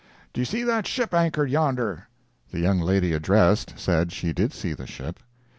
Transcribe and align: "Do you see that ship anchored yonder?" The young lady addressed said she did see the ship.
"Do 0.33 0.41
you 0.41 0.45
see 0.45 0.63
that 0.63 0.87
ship 0.87 1.13
anchored 1.13 1.51
yonder?" 1.51 2.07
The 2.49 2.59
young 2.59 2.79
lady 2.79 3.13
addressed 3.13 3.75
said 3.77 4.11
she 4.11 4.33
did 4.33 4.51
see 4.51 4.73
the 4.73 4.87
ship. 4.87 5.19